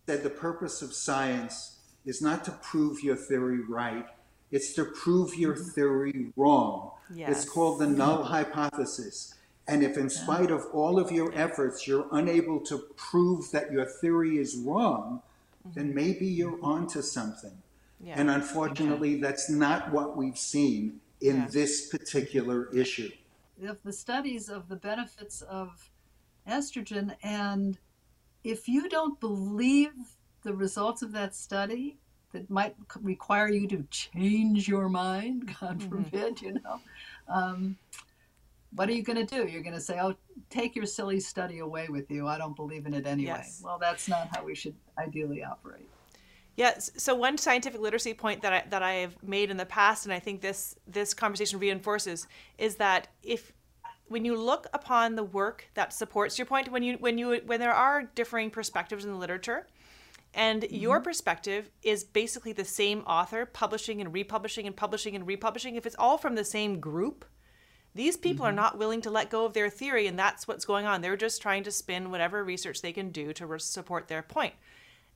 [0.06, 4.06] Said the purpose of science is not to prove your theory right,
[4.50, 6.92] it's to prove your theory wrong.
[7.14, 7.30] Yes.
[7.30, 9.34] It's called the null hypothesis.
[9.66, 13.84] And if, in spite of all of your efforts, you're unable to prove that your
[13.84, 15.22] theory is wrong,
[15.66, 15.78] mm-hmm.
[15.78, 17.62] then maybe you're onto something.
[18.00, 18.14] Yeah.
[18.16, 21.48] And unfortunately, that's not what we've seen in Yeah.
[21.50, 23.10] this particular issue.
[23.60, 25.90] If the studies of the benefits of
[26.48, 27.78] estrogen, and
[28.44, 31.98] if you don't believe the results of that study,
[32.32, 36.80] that might require you to change your mind, God forbid, you know.
[37.28, 37.76] Um,
[38.74, 39.48] what are you going to do?
[39.50, 40.14] You're going to say, oh,
[40.50, 42.26] take your silly study away with you.
[42.26, 43.28] I don't believe in it anyway.
[43.38, 43.62] Yes.
[43.64, 45.88] Well, that's not how we should ideally operate.
[46.56, 46.90] Yes.
[46.96, 50.12] So one scientific literacy point that I that I have made in the past, and
[50.12, 52.26] I think this this conversation reinforces,
[52.58, 53.52] is that if
[54.08, 57.60] when you look upon the work that supports your point, when you when you when
[57.60, 59.68] there are differing perspectives in the literature,
[60.38, 65.74] and your perspective is basically the same author publishing and republishing and publishing and republishing,
[65.74, 67.24] if it's all from the same group,
[67.92, 70.86] these people are not willing to let go of their theory, and that's what's going
[70.86, 71.00] on.
[71.00, 74.54] They're just trying to spin whatever research they can do to re- support their point.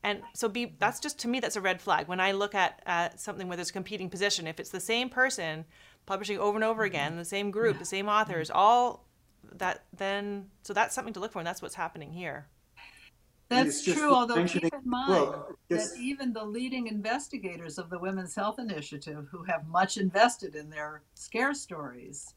[0.03, 2.09] And so, be that's just to me that's a red flag.
[2.09, 5.09] When I look at uh, something where there's a competing position, if it's the same
[5.09, 5.67] person
[6.05, 9.07] publishing over and over again, the same group, the same authors, all
[9.53, 12.49] that, then so that's something to look for, and that's what's happening here.
[13.53, 17.99] And That's true, although keep in mind book, that even the leading investigators of the
[17.99, 22.35] Women's Health Initiative, who have much invested in their scare stories,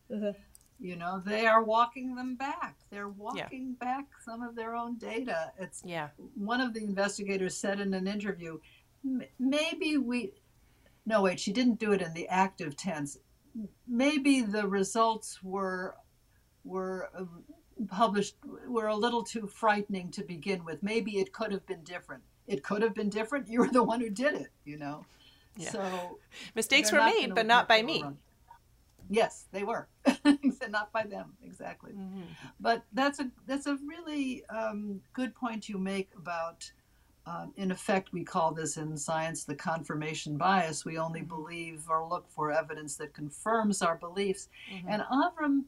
[0.79, 2.75] you know, they are walking them back.
[2.89, 5.53] They're walking back some of their own data.
[5.57, 6.09] It's Yeah.
[6.35, 8.59] one of the investigators said in an interview,
[9.05, 10.33] "M- maybe we,
[11.05, 13.17] no, wait, she didn't do it in the active tense.
[13.87, 15.95] Maybe the results were
[16.65, 17.25] were uh,
[17.89, 18.35] published
[18.67, 20.81] were a little too frightening to begin with.
[20.81, 22.23] Maybe it could have been different.
[22.47, 23.47] It could have been different.
[23.49, 25.05] You were the one who did it, you know.
[25.57, 25.71] Yeah.
[25.71, 26.19] So
[26.55, 28.03] Mistakes were made, but not by me.
[28.03, 28.17] wrong.
[29.09, 29.87] Yes, they were.
[30.69, 31.91] not by them exactly.
[31.93, 32.23] Mm-hmm.
[32.59, 36.69] But that's a that's a really um, good point you make about.
[37.27, 40.85] Um, in effect, we call this in science the confirmation bias.
[40.85, 41.29] We only mm-hmm.
[41.29, 44.49] believe or look for evidence that confirms our beliefs.
[44.71, 44.89] Mm-hmm.
[44.89, 45.63] And Avrum,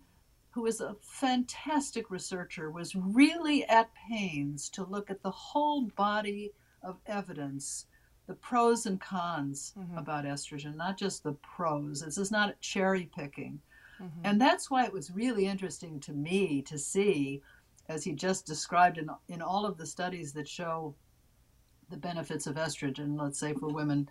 [0.57, 6.51] who is a fantastic researcher, was really at pains to look at the whole body
[6.81, 7.85] of evidence
[8.25, 9.99] the pros and cons mm-hmm.
[9.99, 12.01] about estrogen, not just the pros.
[12.01, 13.59] This is not cherry picking.
[14.01, 14.21] Mm-hmm.
[14.23, 17.43] And that's why it was really interesting to me to see,
[17.87, 20.95] as he just described in, in all of the studies that show
[21.91, 24.09] the benefits of estrogen, let's say for women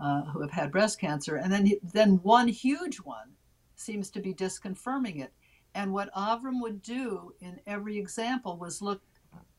[0.00, 3.32] uh, who have had breast cancer, and then, then one huge one
[3.74, 5.32] seems to be disconfirming it.
[5.74, 9.02] And what Avrum would do in every example was look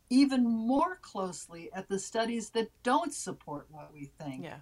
[0.10, 4.58] even more closely at the studies that don't support what we think yeah.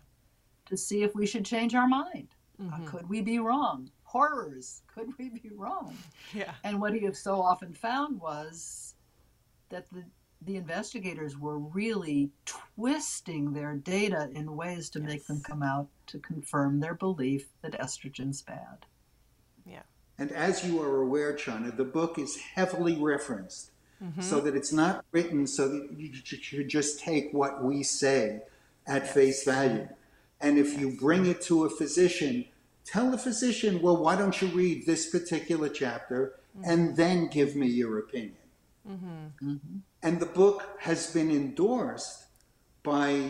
[0.66, 2.28] to see if we should change our mind.
[2.60, 2.84] Uh, mm-hmm.
[2.84, 3.90] Uh, could we be wrong?
[4.04, 5.98] Horrors, could we be wrong?
[6.34, 6.54] Yeah.
[6.64, 8.96] And what he have so often found was
[9.70, 10.04] that the
[10.42, 15.08] the investigators were really twisting their data in ways to yes.
[15.08, 18.86] make them come out to confirm their belief that estrogen's bad.
[19.66, 19.82] Yeah.
[20.20, 23.72] And as you are aware, Chana, the book is heavily referenced
[24.04, 24.22] mm-hmm.
[24.22, 28.42] so that it's not written so that you should just take what we say
[28.88, 29.14] at yes.
[29.14, 29.88] face value.
[30.42, 30.80] And if yes.
[30.80, 32.46] you bring it to a physician,
[32.86, 36.70] tell the physician, well, why don't you read this particular chapter mm-hmm.
[36.70, 38.38] and then give me your opinion?
[38.90, 39.50] Mm-hmm.
[39.50, 39.78] mm-hmm.
[40.04, 42.26] And the book has been endorsed
[42.84, 43.30] by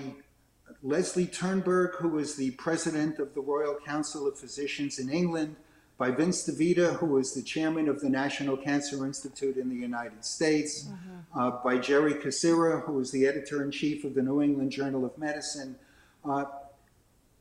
[0.83, 5.55] Leslie Turnberg, who is the president of the Royal Council of Physicians in England,
[5.97, 10.23] by Vince DeVita, who is the chairman of the National Cancer Institute in the United
[10.23, 11.39] States, mm-hmm.
[11.39, 15.05] uh, by Jerry Kassirer, who is the editor in chief of the New England Journal
[15.05, 15.75] of Medicine.
[16.23, 16.45] Uh,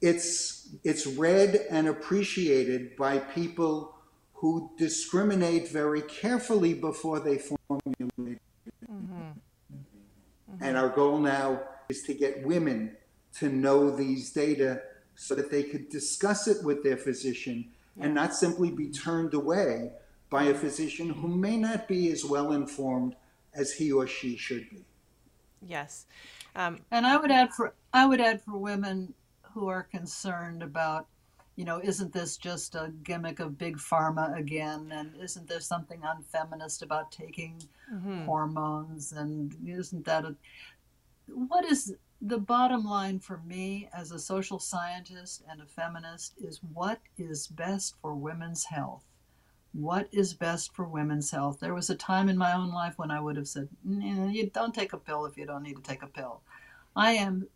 [0.00, 3.94] it's, it's read and appreciated by people
[4.34, 8.40] who discriminate very carefully before they formulate.
[8.90, 9.22] Mm-hmm.
[9.70, 10.62] Mm-hmm.
[10.62, 12.96] And our goal now is to get women
[13.38, 14.82] to know these data
[15.14, 19.90] so that they could discuss it with their physician and not simply be turned away
[20.30, 23.14] by a physician who may not be as well informed
[23.54, 24.84] as he or she should be.
[25.66, 26.06] Yes.
[26.54, 31.06] Um, and I would add for I would add for women who are concerned about,
[31.56, 34.90] you know, isn't this just a gimmick of big pharma again?
[34.92, 38.24] And isn't there something unfeminist about taking mm-hmm.
[38.24, 39.12] hormones?
[39.12, 40.34] And isn't that a
[41.28, 46.60] what is the bottom line for me as a social scientist and a feminist is
[46.72, 49.04] what is best for women's health.
[49.72, 51.60] What is best for women's health?
[51.60, 54.74] There was a time in my own life when I would have said, you don't
[54.74, 56.40] take a pill if you don't need to take a pill.
[56.94, 57.46] I am,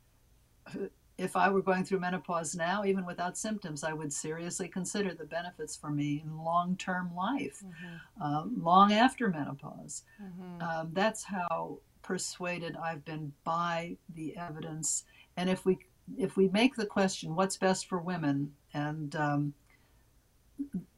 [1.17, 5.25] if I were going through menopause now, even without symptoms, I would seriously consider the
[5.25, 8.23] benefits for me in long term life, mm-hmm.
[8.23, 10.05] uh, long after menopause.
[10.23, 10.63] Mm-hmm.
[10.63, 15.05] Um, that's how persuaded I've been by the evidence.
[15.37, 15.79] And if we
[16.19, 19.55] if we make the question, what's best for women, and um,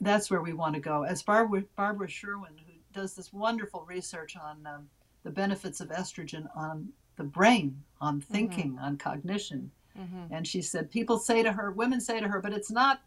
[0.00, 1.02] that's where we want to go.
[1.02, 4.88] As Barbara, Barbara Sherwin, who does this wonderful research on um,
[5.22, 8.32] the benefits of estrogen on the brain, on mm-hmm.
[8.32, 8.84] thinking, mm-hmm.
[8.84, 9.70] on cognition.
[9.98, 10.32] Mm-hmm.
[10.32, 13.02] And she said, people say to her, women say to her, but it's not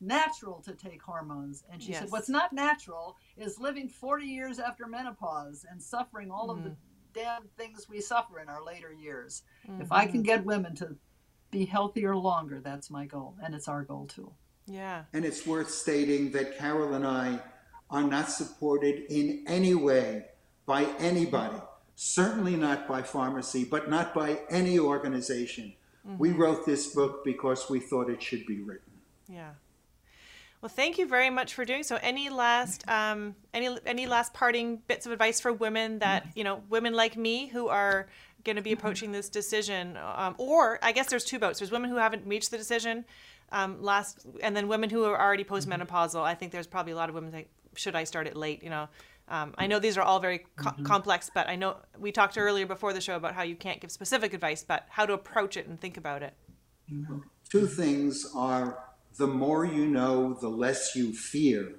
[0.00, 1.64] natural to take hormones.
[1.72, 2.00] And she yes.
[2.00, 6.58] said, what's not natural is living 40 years after menopause and suffering all mm-hmm.
[6.58, 6.76] of the mm
[7.16, 9.42] damn things we suffer in our later years.
[9.68, 9.82] Mm-hmm.
[9.82, 10.22] If I can mm-hmm.
[10.22, 10.94] get women to
[11.50, 13.34] be healthier longer, that's my goal.
[13.42, 14.30] And it's our goal too.
[14.66, 15.04] Yeah.
[15.12, 17.40] And it's worth stating that Carol and I
[17.90, 20.26] are not supported in any way
[20.66, 21.58] by anybody,
[21.94, 25.72] certainly not by pharmacy, but not by any organization.
[26.06, 26.18] Mm-hmm.
[26.18, 28.92] We wrote this book because we thought it should be written.
[29.28, 29.52] Yeah.
[30.60, 31.98] Well, thank you very much for doing so.
[32.02, 36.62] Any last um, any any last parting bits of advice for women that you know
[36.68, 38.08] women like me who are
[38.44, 41.58] going to be approaching this decision, um, or I guess there's two boats.
[41.58, 43.04] There's women who haven't reached the decision
[43.52, 46.22] um, last, and then women who are already postmenopausal.
[46.22, 48.62] I think there's probably a lot of women think, should I start it late?
[48.62, 48.88] You know,
[49.28, 50.84] um, I know these are all very co- mm-hmm.
[50.84, 53.90] complex, but I know we talked earlier before the show about how you can't give
[53.90, 56.34] specific advice, but how to approach it and think about it.
[57.50, 58.78] Two things are
[59.16, 61.74] the more you know, the less you fear.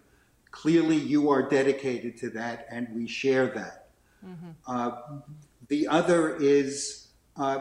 [0.52, 3.90] Clearly, you are dedicated to that, and we share that.
[4.26, 4.50] Mm-hmm.
[4.66, 4.92] Uh,
[5.68, 7.60] the other is uh,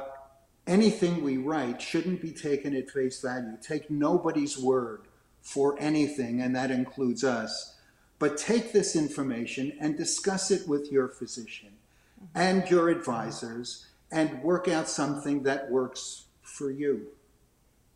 [0.67, 3.57] anything we write shouldn't be taken at face value.
[3.61, 5.03] Take nobody's word
[5.43, 7.75] for anything, and that includes us.
[8.19, 11.73] But take this information and discuss it with your physician
[12.19, 12.39] mm-hmm.
[12.39, 17.09] and your advisors and work out something that works for you.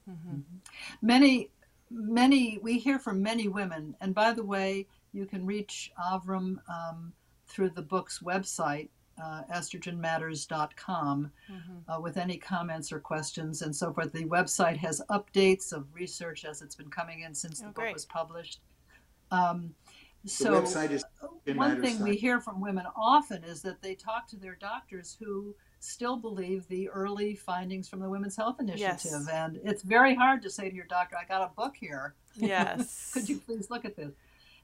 [0.09, 0.41] Mm-hmm.
[1.01, 1.49] Many
[1.91, 7.13] many we hear from many women and by the way you can reach Avrum um,
[7.51, 8.89] through the book's website,
[9.23, 11.91] uh, estrogenmatters.com, mm-hmm.
[11.91, 14.13] uh, with any comments or questions and so forth.
[14.13, 17.87] The website has updates of research as it's been coming in since oh, the great.
[17.89, 18.61] book was published.
[19.31, 19.75] Um,
[20.27, 20.65] so,
[21.55, 25.55] one thing we hear from women often is that they talk to their doctors who
[25.81, 28.99] still believe the early findings from the Women's Health Initiative.
[29.13, 29.29] Yes.
[29.29, 32.15] And it's very hard to say to your doctor, I got a book here.
[32.37, 33.11] Yes.
[33.15, 34.13] Could you please look at this?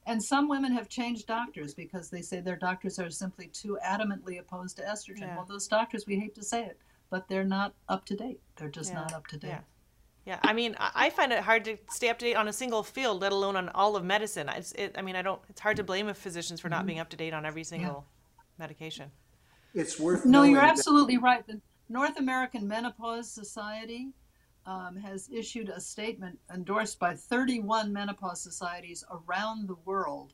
[0.07, 4.39] And some women have changed doctors because they say their doctors are simply too adamantly
[4.39, 5.23] opposed to estrogen.
[5.23, 5.37] Yeah.
[5.37, 6.79] Well, those doctors, we hate to say it,
[7.11, 8.41] but they're not up to date.
[8.57, 9.01] They're just yeah.
[9.01, 9.49] not up to date.
[9.49, 9.61] Yeah.
[10.27, 12.83] Yeah, I mean, I find it hard to stay up to date on a single
[12.83, 14.49] field, let alone on all of medicine.
[14.49, 15.41] It's, it, I mean, I don't.
[15.49, 16.87] It's hard to blame physicians for not mm-hmm.
[16.89, 18.43] being up to date on every single yeah.
[18.59, 19.13] medication.
[19.75, 20.25] It's worth.
[20.25, 21.47] No, you're absolutely that- right.
[21.47, 24.09] The North American Menopause Society
[24.67, 30.33] um, has issued a statement endorsed by 31 menopause societies around the world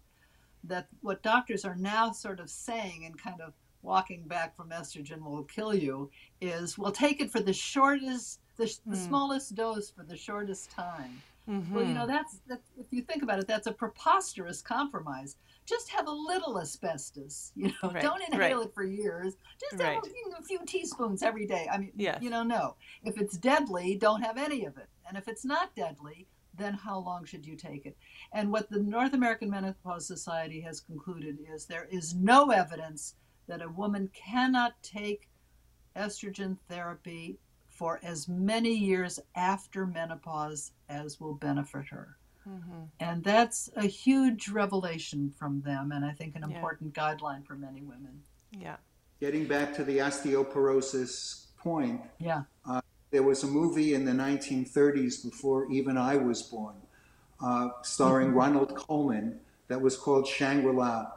[0.65, 3.53] that what doctors are now sort of saying and kind of
[3.83, 6.11] walking back from estrogen will kill you
[6.41, 8.81] is we'll take it for the shortest the, mm.
[8.87, 9.05] the hmm.
[9.07, 11.75] smallest dose for the shortest time mm-hmm.
[11.75, 15.37] well you know that's that, if you think about it that's a preposterous compromise
[15.67, 18.03] just have a little asbestos you know right.
[18.03, 18.67] don't inhale right.
[18.67, 19.95] it for years just right.
[19.95, 22.19] have a, a, few teaspoons every day i mean yes.
[22.21, 25.75] you know no if it's deadly don't have any of it and if it's not
[25.75, 27.97] deadly then how long should you take it
[28.33, 33.15] and what the north american menopause society has concluded is there is no evidence
[33.49, 35.29] that a woman cannot take
[35.97, 37.39] estrogen therapy
[37.83, 42.17] for as many years after menopause as will benefit her
[42.49, 42.83] Mm-hmm.
[42.99, 47.15] And that's a huge revelation from them, and I think an important yeah.
[47.15, 48.21] guideline for many women.
[48.51, 48.77] Yeah.
[49.21, 52.81] Getting back to the osteoporosis point, yeah, uh,
[53.13, 56.75] there was a movie in the 1930s before even I was born,
[57.41, 58.39] uh, starring mm-hmm.
[58.39, 61.13] Ronald Colman, that was called Shangri La.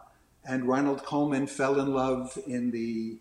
[0.47, 3.17] And Ronald Colman fell in love in the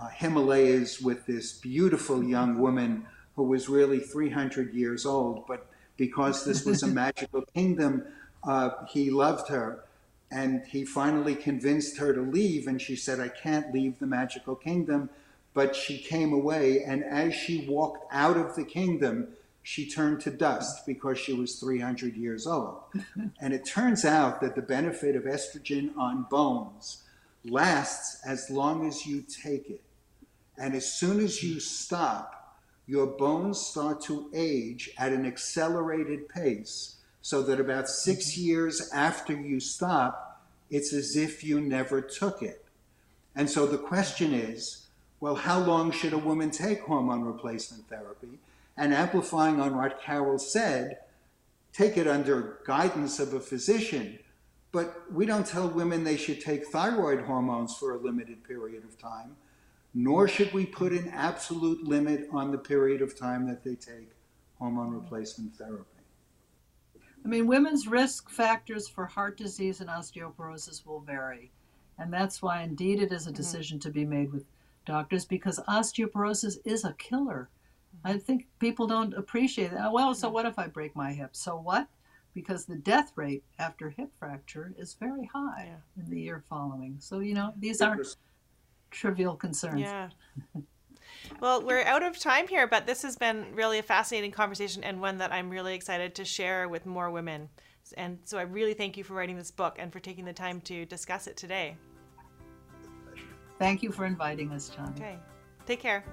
[0.00, 6.44] uh, Himalayas with this beautiful young woman who was really 300 years old, but because
[6.44, 8.04] this was a magical kingdom,
[8.44, 9.84] uh, he loved her.
[10.30, 12.66] And he finally convinced her to leave.
[12.66, 15.08] And she said, I can't leave the magical kingdom.
[15.54, 16.82] But she came away.
[16.84, 19.28] And as she walked out of the kingdom,
[19.62, 22.78] she turned to dust because she was 300 years old.
[23.40, 27.04] and it turns out that the benefit of estrogen on bones
[27.44, 29.80] lasts as long as you take it.
[30.58, 32.56] And as soon as you stop,
[32.86, 38.46] your bones start to age at an accelerated pace so that about six mm-hmm.
[38.46, 42.64] years after you stop, it's as if you never took it.
[43.36, 44.86] And so the question is
[45.20, 48.38] well, how long should a woman take hormone replacement therapy?
[48.76, 50.98] And amplifying on what Carol said,
[51.72, 54.20] take it under guidance of a physician.
[54.70, 58.96] But we don't tell women they should take thyroid hormones for a limited period of
[58.96, 59.34] time
[59.94, 64.10] nor should we put an absolute limit on the period of time that they take
[64.58, 65.84] hormone replacement therapy.
[67.24, 71.50] I mean, women's risk factors for heart disease and osteoporosis will vary.
[71.98, 73.36] And that's why, indeed, it is a mm-hmm.
[73.36, 73.88] decision mm-hmm.
[73.88, 74.44] to be made with
[74.86, 77.48] doctors because osteoporosis is a killer.
[78.04, 79.92] I think people don't appreciate that.
[79.92, 81.34] Well, so what if I break my hip?
[81.34, 81.88] So what?
[82.34, 86.02] Because the death rate after hip fracture is very high yeah.
[86.02, 86.96] in the year following.
[87.00, 88.16] So, you know, these aren't
[88.90, 89.80] trivial concerns.
[89.80, 90.08] Yeah.
[91.40, 95.00] Well, we're out of time here, but this has been really a fascinating conversation and
[95.00, 97.48] one that I'm really excited to share with more women.
[97.96, 100.60] And so I really thank you for writing this book and for taking the time
[100.62, 101.76] to discuss it today.
[103.58, 104.94] Thank you for inviting us, John.
[104.96, 105.18] Okay.
[105.66, 106.04] Take care.